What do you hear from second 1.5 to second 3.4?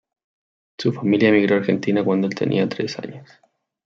a Argentina cuando el tenía tres años.